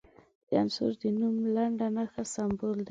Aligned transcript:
د 0.47 0.49
عنصر 0.61 0.91
د 1.01 1.03
نوم 1.19 1.35
لنډه 1.55 1.87
نښه 1.95 2.23
سمبول 2.33 2.71
دی. 2.73 2.79